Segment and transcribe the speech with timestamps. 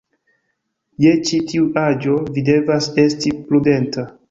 [1.05, 4.11] Je ĉi tiu aĝo, vi devas esti prudenta.